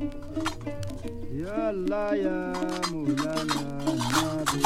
[0.00, 2.40] Ya Allah ya
[2.88, 3.84] Maulana
[4.16, 4.64] Nabi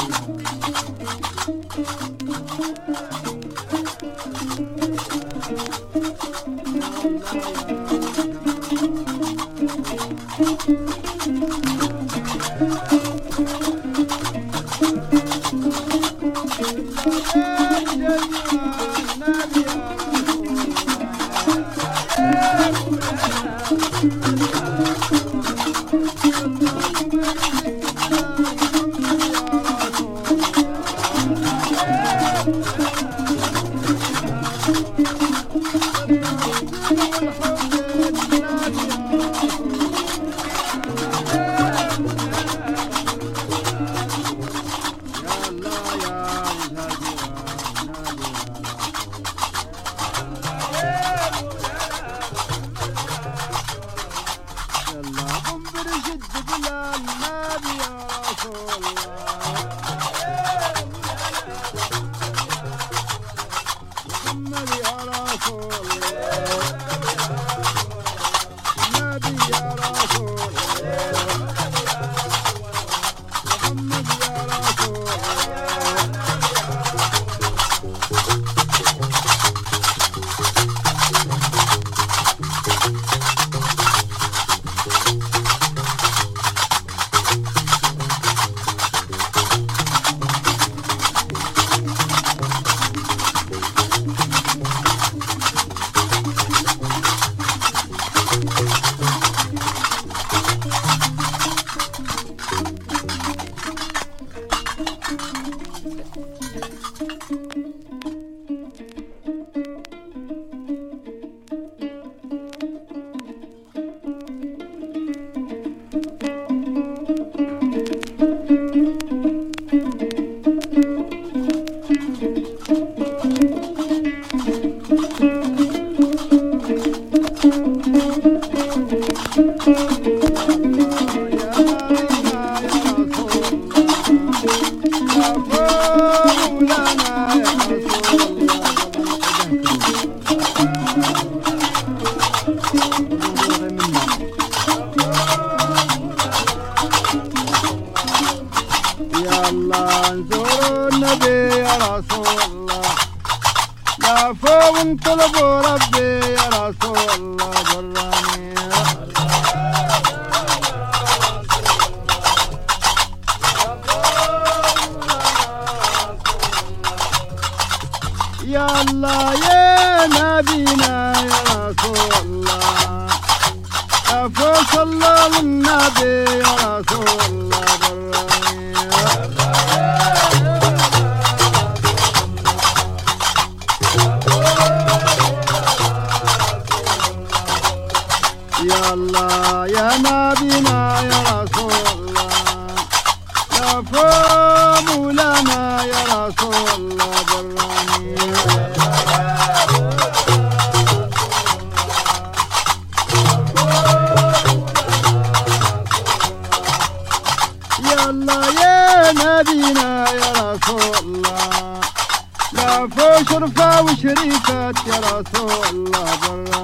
[213.81, 216.09] وشريكات يا رسول الله.
[216.21, 216.54] برا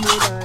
[0.00, 0.37] 됩니다.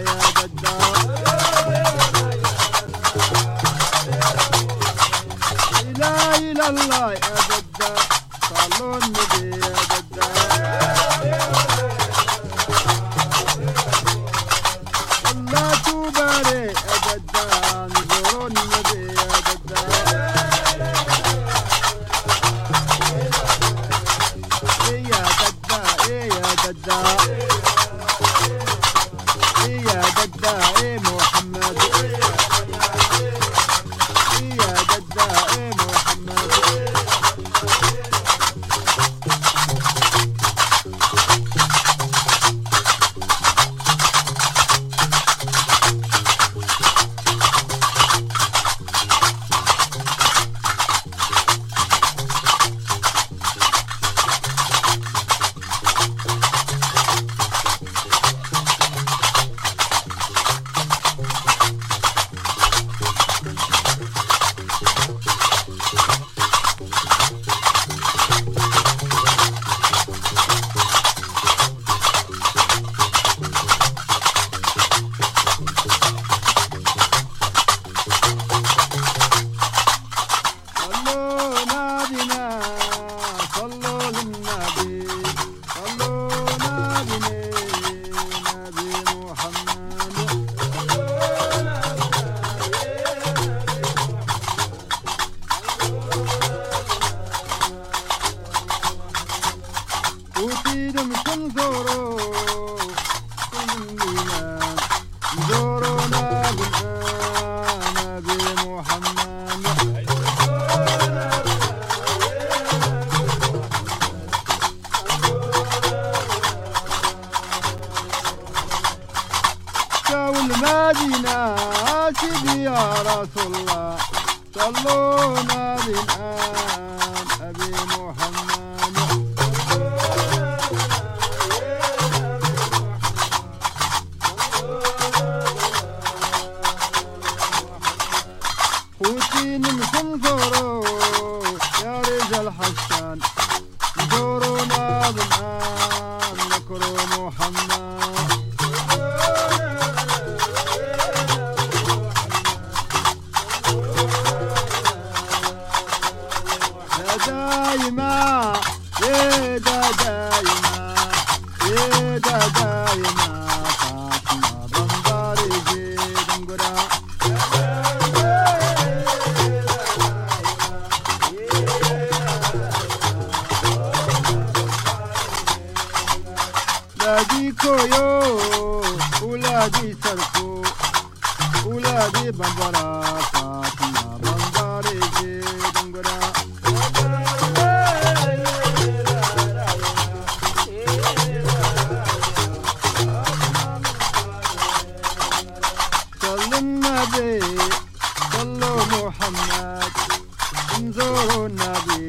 [100.72, 102.41] وفيدم تنظروا كلنا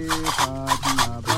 [0.03, 1.34] Fatiha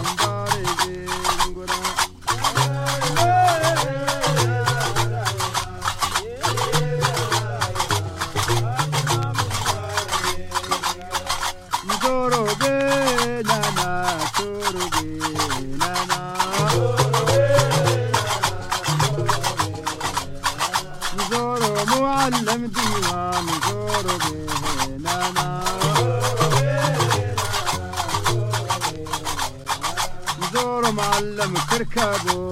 [32.07, 32.46] trouble.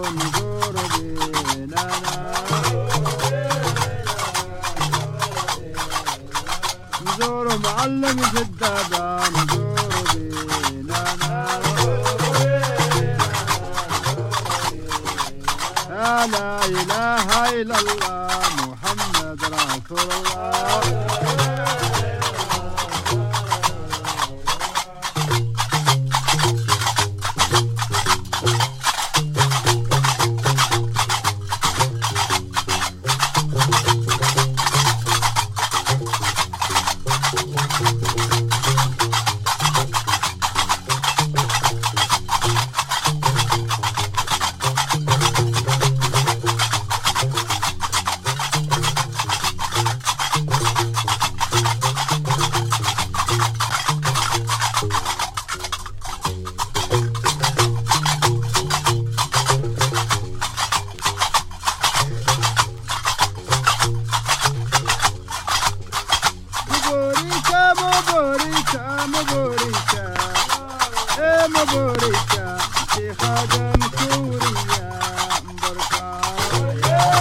[71.49, 72.59] مبوريكا
[72.95, 75.01] في خادم كوريا
[75.63, 77.15] بركة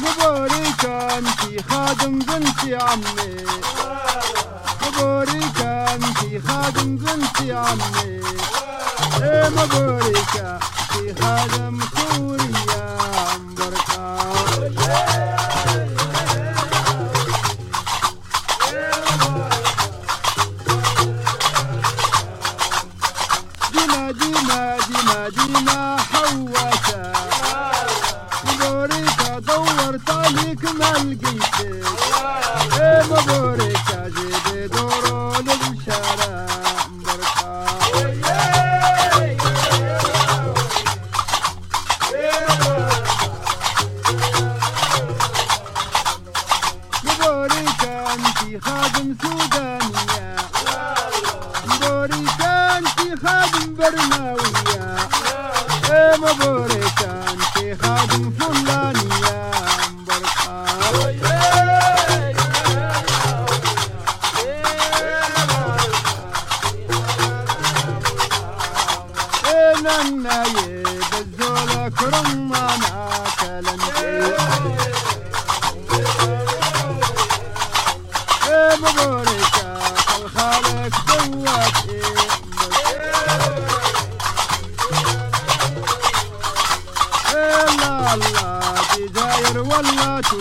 [0.00, 3.36] مبوريكا في خادم بنتي عمي
[4.86, 8.20] مبوريكا في خادم بنتي عمي
[9.56, 10.58] مبوريكا
[10.92, 11.78] في خادم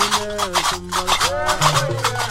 [0.02, 2.31] Madina, somebody.